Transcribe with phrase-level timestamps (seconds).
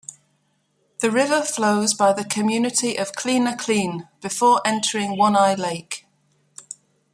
[1.01, 6.07] The river flows by the community of Kleena Kleene before entering One Eye Lake.